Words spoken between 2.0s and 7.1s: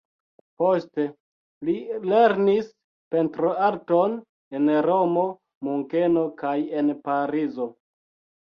lernis pentroarton en Romo, Munkeno kaj en